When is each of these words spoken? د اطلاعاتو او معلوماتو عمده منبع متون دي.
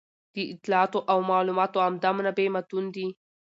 د 0.35 0.35
اطلاعاتو 0.53 0.99
او 1.11 1.17
معلوماتو 1.29 1.83
عمده 1.85 2.09
منبع 2.17 2.47
متون 2.55 2.85
دي. 2.95 3.07